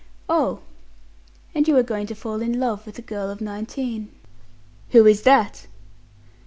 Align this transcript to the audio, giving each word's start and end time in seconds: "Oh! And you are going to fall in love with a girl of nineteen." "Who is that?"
"Oh! 0.27 0.61
And 1.53 1.67
you 1.67 1.77
are 1.77 1.83
going 1.83 2.07
to 2.07 2.15
fall 2.15 2.41
in 2.41 2.59
love 2.59 2.87
with 2.87 2.97
a 2.97 3.03
girl 3.03 3.29
of 3.29 3.39
nineteen." 3.39 4.09
"Who 4.93 5.05
is 5.05 5.21
that?" 5.21 5.67